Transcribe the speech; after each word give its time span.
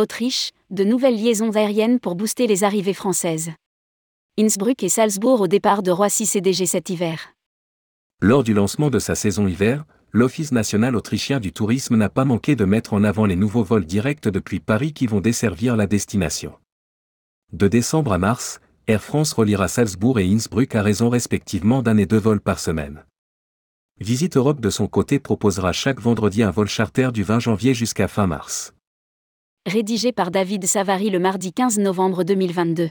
Autriche, 0.00 0.52
de 0.70 0.82
nouvelles 0.82 1.22
liaisons 1.22 1.54
aériennes 1.56 2.00
pour 2.00 2.14
booster 2.14 2.46
les 2.46 2.64
arrivées 2.64 2.94
françaises. 2.94 3.50
Innsbruck 4.38 4.82
et 4.82 4.88
Salzbourg 4.88 5.42
au 5.42 5.46
départ 5.46 5.82
de 5.82 5.90
Roissy 5.90 6.24
CDG 6.24 6.64
cet 6.64 6.88
hiver. 6.88 7.34
Lors 8.22 8.42
du 8.42 8.54
lancement 8.54 8.88
de 8.88 8.98
sa 8.98 9.14
saison 9.14 9.46
hiver, 9.46 9.84
l'Office 10.12 10.52
national 10.52 10.96
autrichien 10.96 11.38
du 11.38 11.52
tourisme 11.52 11.96
n'a 11.96 12.08
pas 12.08 12.24
manqué 12.24 12.56
de 12.56 12.64
mettre 12.64 12.94
en 12.94 13.04
avant 13.04 13.26
les 13.26 13.36
nouveaux 13.36 13.62
vols 13.62 13.84
directs 13.84 14.26
depuis 14.26 14.58
Paris 14.58 14.94
qui 14.94 15.06
vont 15.06 15.20
desservir 15.20 15.76
la 15.76 15.86
destination. 15.86 16.54
De 17.52 17.68
décembre 17.68 18.14
à 18.14 18.18
mars, 18.18 18.60
Air 18.86 19.02
France 19.02 19.34
reliera 19.34 19.68
Salzbourg 19.68 20.18
et 20.18 20.24
Innsbruck 20.24 20.74
à 20.76 20.82
raison 20.82 21.10
respectivement 21.10 21.82
d'un 21.82 21.98
et 21.98 22.06
deux 22.06 22.16
vols 22.16 22.40
par 22.40 22.58
semaine. 22.58 23.04
Visite 23.98 24.38
Europe 24.38 24.62
de 24.62 24.70
son 24.70 24.86
côté 24.86 25.18
proposera 25.18 25.74
chaque 25.74 26.00
vendredi 26.00 26.42
un 26.42 26.50
vol 26.50 26.68
charter 26.68 27.12
du 27.12 27.22
20 27.22 27.40
janvier 27.40 27.74
jusqu'à 27.74 28.08
fin 28.08 28.26
mars 28.26 28.72
rédigé 29.66 30.10
par 30.10 30.30
David 30.30 30.64
Savary 30.64 31.10
le 31.10 31.18
mardi 31.18 31.52
15 31.52 31.78
novembre 31.80 32.24
2022. 32.24 32.88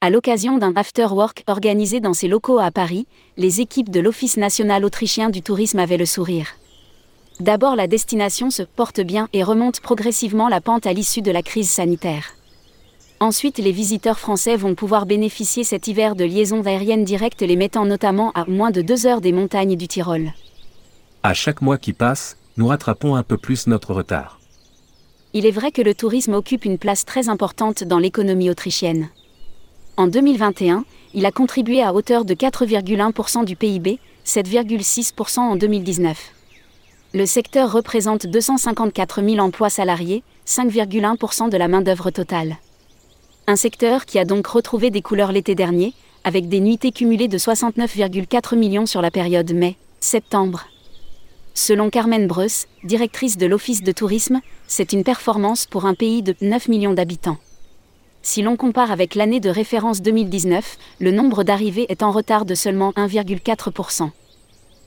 À 0.00 0.10
l'occasion 0.10 0.56
d'un 0.56 0.72
after-work 0.74 1.44
organisé 1.46 2.00
dans 2.00 2.14
ses 2.14 2.26
locaux 2.26 2.58
à 2.58 2.70
Paris, 2.70 3.06
les 3.36 3.60
équipes 3.60 3.90
de 3.90 4.00
l'Office 4.00 4.38
national 4.38 4.84
autrichien 4.84 5.28
du 5.28 5.42
tourisme 5.42 5.78
avaient 5.78 5.98
le 5.98 6.06
sourire. 6.06 6.56
D'abord 7.38 7.76
la 7.76 7.86
destination 7.86 8.50
se 8.50 8.62
porte 8.62 9.00
bien 9.00 9.28
et 9.34 9.42
remonte 9.42 9.80
progressivement 9.80 10.48
la 10.48 10.62
pente 10.62 10.86
à 10.86 10.94
l'issue 10.94 11.22
de 11.22 11.30
la 11.30 11.42
crise 11.42 11.68
sanitaire. 11.68 12.32
Ensuite, 13.20 13.58
les 13.58 13.72
visiteurs 13.72 14.18
français 14.18 14.56
vont 14.56 14.74
pouvoir 14.74 15.04
bénéficier 15.04 15.64
cet 15.64 15.86
hiver 15.86 16.16
de 16.16 16.24
liaisons 16.24 16.64
aériennes 16.64 17.04
directes 17.04 17.42
les 17.42 17.56
mettant 17.56 17.84
notamment 17.84 18.32
à 18.32 18.46
moins 18.46 18.70
de 18.70 18.80
deux 18.80 19.06
heures 19.06 19.20
des 19.20 19.32
montagnes 19.32 19.76
du 19.76 19.86
Tyrol. 19.86 20.32
À 21.24 21.34
chaque 21.34 21.62
mois 21.62 21.78
qui 21.78 21.92
passe, 21.92 22.36
nous 22.56 22.68
rattrapons 22.68 23.16
un 23.16 23.24
peu 23.24 23.36
plus 23.36 23.66
notre 23.66 23.92
retard. 23.92 24.38
Il 25.32 25.46
est 25.46 25.50
vrai 25.50 25.72
que 25.72 25.82
le 25.82 25.94
tourisme 25.94 26.34
occupe 26.34 26.64
une 26.64 26.78
place 26.78 27.04
très 27.04 27.28
importante 27.28 27.82
dans 27.82 27.98
l'économie 27.98 28.50
autrichienne. 28.50 29.08
En 29.96 30.06
2021, 30.06 30.84
il 31.14 31.26
a 31.26 31.32
contribué 31.32 31.82
à 31.82 31.92
hauteur 31.92 32.24
de 32.24 32.34
4,1% 32.34 33.44
du 33.44 33.56
PIB, 33.56 33.98
7,6% 34.24 35.40
en 35.40 35.56
2019. 35.56 36.16
Le 37.14 37.26
secteur 37.26 37.72
représente 37.72 38.26
254 38.26 39.22
000 39.22 39.38
emplois 39.38 39.70
salariés, 39.70 40.22
5,1% 40.46 41.50
de 41.50 41.56
la 41.56 41.66
main-d'œuvre 41.66 42.10
totale. 42.10 42.58
Un 43.48 43.56
secteur 43.56 44.06
qui 44.06 44.20
a 44.20 44.24
donc 44.24 44.46
retrouvé 44.46 44.90
des 44.90 45.02
couleurs 45.02 45.32
l'été 45.32 45.56
dernier, 45.56 45.94
avec 46.22 46.48
des 46.48 46.60
nuitées 46.60 46.92
cumulées 46.92 47.28
de 47.28 47.38
69,4 47.38 48.56
millions 48.56 48.86
sur 48.86 49.02
la 49.02 49.10
période 49.10 49.52
mai-septembre. 49.52 50.66
Selon 51.58 51.90
Carmen 51.90 52.28
Breus, 52.28 52.68
directrice 52.84 53.36
de 53.36 53.44
l'Office 53.44 53.82
de 53.82 53.90
tourisme, 53.90 54.40
c'est 54.68 54.92
une 54.92 55.02
performance 55.02 55.66
pour 55.66 55.86
un 55.86 55.94
pays 55.94 56.22
de 56.22 56.36
9 56.40 56.68
millions 56.68 56.94
d'habitants. 56.94 57.38
Si 58.22 58.42
l'on 58.42 58.56
compare 58.56 58.92
avec 58.92 59.16
l'année 59.16 59.40
de 59.40 59.50
référence 59.50 60.00
2019, 60.00 60.78
le 61.00 61.10
nombre 61.10 61.42
d'arrivées 61.42 61.86
est 61.88 62.04
en 62.04 62.12
retard 62.12 62.44
de 62.44 62.54
seulement 62.54 62.92
1,4%. 62.92 64.10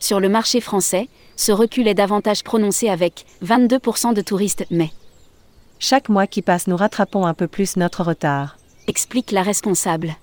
Sur 0.00 0.18
le 0.18 0.28
marché 0.28 0.60
français, 0.60 1.08
ce 1.36 1.52
recul 1.52 1.86
est 1.86 1.94
davantage 1.94 2.42
prononcé 2.42 2.88
avec 2.88 3.26
22% 3.44 4.12
de 4.12 4.20
touristes 4.20 4.66
mais. 4.68 4.90
Chaque 5.78 6.08
mois 6.08 6.26
qui 6.26 6.42
passe, 6.42 6.66
nous 6.66 6.76
rattrapons 6.76 7.26
un 7.26 7.34
peu 7.34 7.46
plus 7.46 7.76
notre 7.76 8.02
retard. 8.02 8.58
Explique 8.88 9.30
la 9.30 9.42
responsable. 9.42 10.16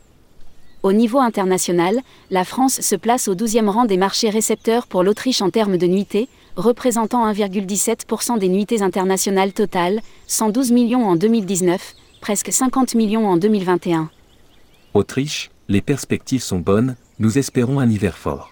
Au 0.84 0.92
niveau 0.92 1.20
international, 1.20 2.02
la 2.30 2.44
France 2.44 2.82
se 2.82 2.98
place 2.98 3.30
au 3.30 3.36
12e 3.36 3.70
rang 3.70 3.86
des 3.86 3.96
marchés 3.96 4.30
récepteurs 4.30 4.86
pour 4.86 5.02
l'Autriche 5.02 5.42
en 5.42 5.50
termes 5.50 5.78
de 5.78 5.88
nuitées, 5.88 6.28
représentant 6.58 7.26
1,17% 7.32 8.38
des 8.38 8.50
nuitées 8.50 8.82
internationales 8.82 9.54
totales, 9.54 10.02
112 10.28 10.74
millions 10.74 11.06
en 11.08 11.16
2019, 11.16 11.94
presque 12.20 12.52
50 12.52 12.96
millions 12.96 13.30
en 13.30 13.38
2021. 13.38 14.10
Autriche, 14.94 15.52
les 15.70 15.82
perspectives 15.82 16.44
sont 16.44 16.60
bonnes, 16.60 16.98
nous 17.18 17.38
espérons 17.38 17.80
un 17.80 17.90
hiver 17.90 18.18
fort. 18.18 18.52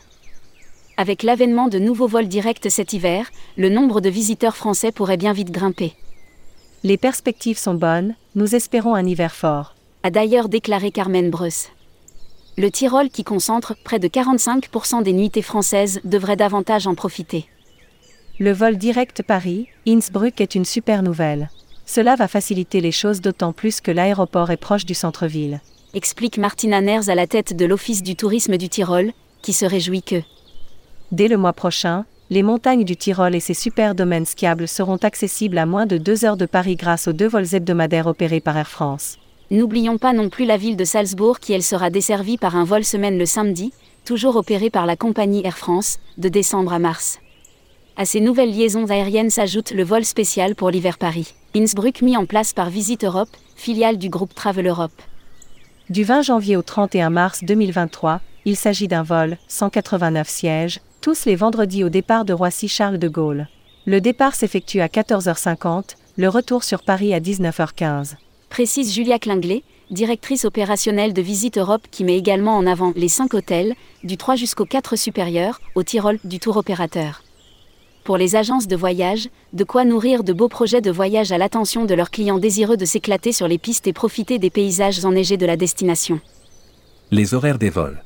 Avec 0.96 1.24
l'avènement 1.24 1.68
de 1.68 1.80
nouveaux 1.80 2.08
vols 2.08 2.30
directs 2.30 2.66
cet 2.70 2.94
hiver, 2.94 3.30
le 3.58 3.68
nombre 3.68 4.00
de 4.00 4.10
visiteurs 4.10 4.56
français 4.56 4.94
pourrait 4.94 5.18
bien 5.18 5.34
vite 5.34 5.52
grimper. 5.52 5.96
Les 6.84 6.98
perspectives 6.98 7.58
sont 7.58 7.74
bonnes, 7.74 8.16
nous 8.36 8.56
espérons 8.56 8.96
un 8.96 9.06
hiver 9.06 9.36
fort. 9.36 9.76
A 10.04 10.12
d'ailleurs 10.12 10.48
déclaré 10.48 10.92
Carmen 10.92 11.30
Breus. 11.30 11.68
Le 12.58 12.70
Tyrol 12.70 13.10
qui 13.10 13.24
concentre 13.24 13.76
près 13.84 14.00
de 14.00 14.10
45% 14.10 15.04
des 15.04 15.14
nuitées 15.14 15.42
françaises 15.42 16.02
devrait 16.04 16.36
davantage 16.36 16.86
en 16.86 16.96
profiter. 16.96 17.46
Le 18.40 18.52
vol 18.52 18.78
direct 18.78 19.24
Paris-Innsbruck 19.24 20.42
est 20.42 20.56
une 20.56 20.66
super 20.66 21.02
nouvelle. 21.02 21.50
Cela 21.86 22.16
va 22.16 22.28
faciliter 22.28 22.82
les 22.82 22.92
choses 22.92 23.22
d'autant 23.22 23.54
plus 23.54 23.80
que 23.80 23.92
l'aéroport 23.92 24.52
est 24.52 24.58
proche 24.58 24.86
du 24.86 24.94
centre-ville. 24.94 25.62
Explique 25.94 26.38
Martina 26.38 26.82
Ners 26.82 27.10
à 27.10 27.16
la 27.16 27.28
tête 27.28 27.56
de 27.56 27.66
l'Office 27.66 28.04
du 28.04 28.16
tourisme 28.16 28.58
du 28.58 28.68
Tyrol, 28.68 29.12
qui 29.42 29.54
se 29.54 29.66
réjouit 29.66 30.04
que 30.04 30.22
Dès 31.12 31.28
le 31.28 31.38
mois 31.38 31.54
prochain, 31.54 32.06
les 32.30 32.44
montagnes 32.44 32.86
du 32.86 32.96
Tyrol 32.96 33.36
et 33.36 33.42
ses 33.42 33.54
super 33.54 33.96
domaines 33.96 34.26
skiables 34.26 34.68
seront 34.68 34.98
accessibles 34.98 35.58
à 35.58 35.66
moins 35.66 35.86
de 35.86 35.98
deux 35.98 36.26
heures 36.26 36.38
de 36.38 36.46
Paris 36.46 36.76
grâce 36.76 37.08
aux 37.08 37.14
deux 37.14 37.28
vols 37.28 37.56
hebdomadaires 37.56 38.08
opérés 38.08 38.40
par 38.40 38.58
Air 38.58 38.70
France. 38.70 39.18
N'oublions 39.52 39.98
pas 39.98 40.14
non 40.14 40.30
plus 40.30 40.46
la 40.46 40.56
ville 40.56 40.78
de 40.78 40.86
Salzbourg 40.86 41.42
qui 41.42 41.52
elle 41.52 41.62
sera 41.62 41.90
desservie 41.90 42.38
par 42.38 42.56
un 42.56 42.64
vol 42.64 42.86
semaine 42.86 43.18
le 43.18 43.26
samedi, 43.26 43.74
toujours 44.06 44.38
opéré 44.38 44.70
par 44.70 44.86
la 44.86 44.96
compagnie 44.96 45.46
Air 45.46 45.58
France, 45.58 46.00
de 46.18 46.30
décembre 46.30 46.72
à 46.72 46.80
mars. 46.80 47.20
À 47.98 48.06
ces 48.06 48.22
nouvelles 48.22 48.56
liaisons 48.56 48.90
aériennes 48.90 49.30
s'ajoute 49.30 49.72
le 49.72 49.84
vol 49.84 50.06
spécial 50.06 50.56
pour 50.56 50.70
l'hiver 50.70 50.98
Paris. 50.98 51.34
Innsbruck 51.54 52.02
mis 52.02 52.16
en 52.16 52.26
place 52.26 52.54
par 52.54 52.70
Visite 52.70 53.04
Europe, 53.04 53.36
filiale 53.58 53.98
du 53.98 54.08
groupe 54.08 54.34
Travel 54.34 54.68
Europe. 54.68 55.02
Du 55.90 56.06
20 56.06 56.22
janvier 56.22 56.56
au 56.56 56.62
31 56.62 57.10
mars 57.10 57.44
2023, 57.44 58.22
il 58.46 58.56
s'agit 58.56 58.88
d'un 58.88 59.04
vol, 59.04 59.38
189 59.50 60.30
sièges, 60.30 60.80
tous 61.02 61.26
les 61.26 61.36
vendredis 61.36 61.84
au 61.84 61.90
départ 61.90 62.24
de 62.24 62.32
Roissy-Charles 62.32 63.00
de 63.00 63.10
Gaulle. 63.10 63.50
Le 63.86 64.00
départ 64.00 64.34
s'effectue 64.34 64.80
à 64.80 64.88
14h50, 64.88 65.98
le 66.16 66.30
retour 66.30 66.64
sur 66.64 66.84
Paris 66.84 67.14
à 67.14 67.20
19h15 67.20 68.16
précise 68.52 68.94
Julia 68.94 69.18
Klinglet, 69.18 69.64
directrice 69.92 70.44
opérationnelle 70.44 71.14
de 71.14 71.22
Visite 71.22 71.58
Europe 71.58 71.88
qui 71.90 72.04
met 72.04 72.18
également 72.18 72.58
en 72.58 72.68
avant 72.68 72.92
les 72.98 73.08
5 73.08 73.34
hôtels, 73.34 73.76
du 74.04 74.18
3 74.18 74.36
jusqu'au 74.36 74.66
4 74.66 74.98
supérieur, 74.98 75.62
au 75.74 75.84
Tyrol, 75.84 76.20
du 76.26 76.38
tour 76.40 76.58
opérateur. 76.58 77.24
Pour 78.04 78.18
les 78.18 78.36
agences 78.36 78.68
de 78.68 78.76
voyage, 78.76 79.30
de 79.54 79.64
quoi 79.64 79.86
nourrir 79.86 80.26
de 80.26 80.34
beaux 80.34 80.50
projets 80.50 80.82
de 80.82 80.92
voyage 80.92 81.32
à 81.32 81.38
l'attention 81.38 81.86
de 81.86 81.94
leurs 81.94 82.12
clients 82.12 82.40
désireux 82.40 82.76
de 82.76 82.84
s'éclater 82.84 83.32
sur 83.32 83.48
les 83.48 83.58
pistes 83.58 83.88
et 83.88 83.94
profiter 83.94 84.38
des 84.38 84.50
paysages 84.50 85.06
enneigés 85.06 85.38
de 85.38 85.46
la 85.46 85.56
destination. 85.56 86.20
Les 87.10 87.34
horaires 87.34 87.58
des 87.58 87.70
vols. 87.70 88.04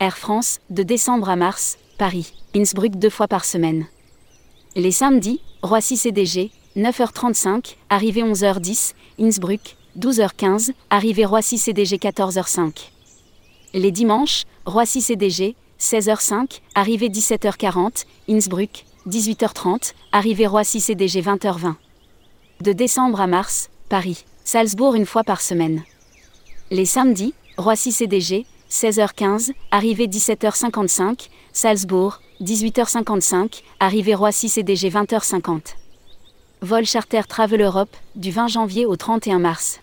Air 0.00 0.18
France, 0.18 0.58
de 0.70 0.82
décembre 0.82 1.28
à 1.28 1.36
mars, 1.36 1.78
Paris, 1.96 2.32
Innsbruck 2.56 2.96
deux 2.96 3.10
fois 3.10 3.28
par 3.28 3.44
semaine. 3.44 3.86
Les 4.74 4.90
samedis, 4.90 5.40
Roissy 5.62 5.96
CDG, 5.96 6.50
9h35, 6.76 7.76
arrivée 7.88 8.22
11h10, 8.22 8.94
Innsbruck, 9.20 9.76
12h15, 9.96 10.72
arrivée 10.90 11.24
Roissy 11.24 11.56
CDG 11.56 11.98
14h05. 11.98 12.90
Les 13.74 13.92
dimanches, 13.92 14.42
Roissy 14.66 15.00
CDG, 15.00 15.54
16h05, 15.78 16.60
arrivée 16.74 17.08
17h40, 17.10 18.06
Innsbruck, 18.28 18.84
18h30, 19.08 19.92
arrivée 20.10 20.48
Roissy 20.48 20.80
CDG 20.80 21.22
20h20. 21.22 21.74
De 22.60 22.72
décembre 22.72 23.20
à 23.20 23.28
mars, 23.28 23.70
Paris, 23.88 24.24
Salzbourg 24.42 24.96
une 24.96 25.06
fois 25.06 25.22
par 25.22 25.42
semaine. 25.42 25.84
Les 26.72 26.86
samedis, 26.86 27.34
Roissy 27.56 27.92
CDG, 27.92 28.46
16h15, 28.68 29.52
arrivée 29.70 30.08
17h55, 30.08 31.28
Salzbourg, 31.52 32.20
18h55, 32.40 33.62
arrivée 33.78 34.16
Roissy 34.16 34.48
CDG 34.48 34.90
20h50. 34.90 35.76
Vol 36.64 36.86
charter 36.86 37.26
Travel 37.28 37.60
Europe, 37.60 37.94
du 38.16 38.30
20 38.30 38.48
janvier 38.48 38.86
au 38.86 38.96
31 38.96 39.38
mars. 39.38 39.80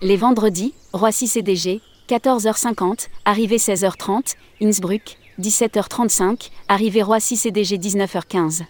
Les 0.00 0.16
vendredis, 0.16 0.72
Roissy 0.94 1.26
CDG, 1.26 1.82
14h50, 2.08 3.08
arrivée 3.26 3.58
16h30, 3.58 4.36
Innsbruck, 4.62 5.18
17h35, 5.38 6.52
arrivée 6.68 7.02
Roissy 7.02 7.36
CDG 7.36 7.76
19h15. 7.76 8.62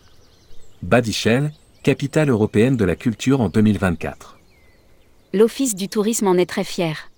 Badichel, 0.83 1.53
capitale 1.85 2.31
européenne 2.31 2.77
de 2.77 2.85
la 2.85 2.97
culture 2.97 3.41
en 3.41 3.49
2024. 3.49 4.37
L'Office 5.33 5.77
du 5.77 5.89
tourisme 5.89 6.27
en 6.27 6.35
est 6.35 6.47
très 6.47 6.65
fier 6.65 7.10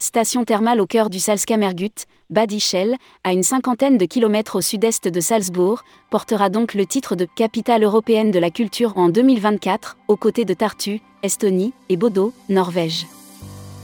station 0.00 0.44
thermale 0.44 0.80
au 0.80 0.86
cœur 0.86 1.10
du 1.10 1.20
Salzkammergut, 1.20 2.06
Bad 2.30 2.50
Ischel, 2.50 2.96
à 3.22 3.32
une 3.32 3.42
cinquantaine 3.42 3.98
de 3.98 4.06
kilomètres 4.06 4.56
au 4.56 4.60
sud-est 4.60 5.06
de 5.08 5.20
Salzbourg, 5.20 5.84
portera 6.10 6.48
donc 6.48 6.74
le 6.74 6.86
titre 6.86 7.14
de 7.16 7.26
capitale 7.26 7.84
européenne 7.84 8.30
de 8.30 8.38
la 8.38 8.50
culture 8.50 8.96
en 8.96 9.10
2024, 9.10 9.98
aux 10.08 10.16
côtés 10.16 10.44
de 10.44 10.54
Tartu, 10.54 11.00
Estonie, 11.22 11.74
et 11.90 11.96
Bodo, 11.96 12.32
Norvège. 12.48 13.06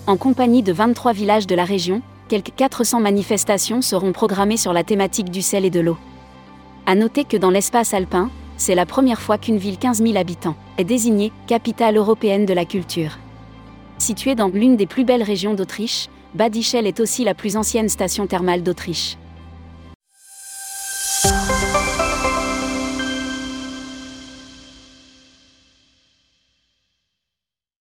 En 0.07 0.17
compagnie 0.17 0.63
de 0.63 0.73
23 0.73 1.13
villages 1.13 1.47
de 1.47 1.55
la 1.55 1.65
région, 1.65 2.01
quelques 2.29 2.55
400 2.57 3.01
manifestations 3.01 3.83
seront 3.83 4.13
programmées 4.13 4.57
sur 4.57 4.73
la 4.73 4.85
thématique 4.85 5.31
du 5.31 5.43
sel 5.43 5.65
et 5.65 5.71
de 5.71 5.81
l'eau. 5.81 5.99
À 6.87 6.95
noter 6.95 7.25
que 7.25 7.37
dans 7.37 7.51
l'espace 7.51 7.93
alpin, 7.93 8.31
c'est 8.57 8.75
la 8.75 8.87
première 8.87 9.21
fois 9.21 9.37
qu'une 9.37 9.59
ville 9.59 9.77
15 9.77 10.03
000 10.03 10.17
habitants 10.17 10.57
est 10.79 10.85
désignée 10.85 11.33
capitale 11.47 11.97
européenne 11.97 12.47
de 12.47 12.55
la 12.55 12.65
culture. 12.65 13.19
Située 14.07 14.37
dans 14.37 14.47
l'une 14.47 14.77
des 14.77 14.87
plus 14.87 15.03
belles 15.03 15.25
régions 15.25 15.55
d'Autriche, 15.55 16.07
Bad 16.33 16.55
Ischl 16.55 16.87
est 16.87 17.01
aussi 17.01 17.25
la 17.25 17.35
plus 17.35 17.57
ancienne 17.57 17.89
station 17.89 18.29
thermale 18.29 18.63
d'Autriche. 18.63 19.17